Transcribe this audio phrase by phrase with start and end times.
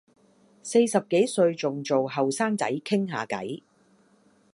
[0.63, 3.61] 四十幾歲仲做後生仔傾吓偈